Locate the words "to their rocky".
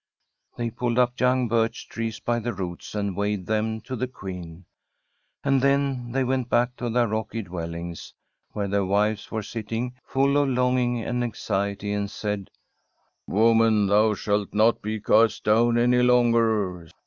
6.77-7.43